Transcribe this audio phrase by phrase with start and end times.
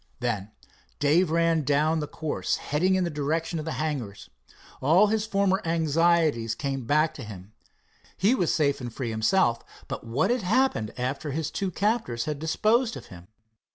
[0.19, 0.49] Then
[0.97, 4.31] Dave ran down the course, heading in the direction of the hangars.
[4.81, 7.53] All his former anxieties came back to him.
[8.17, 12.39] He was safe and free himself, but what had happened after his two captors had
[12.39, 13.27] disposed of him?